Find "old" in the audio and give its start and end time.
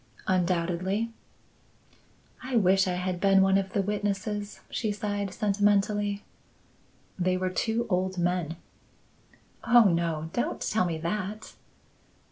7.87-8.17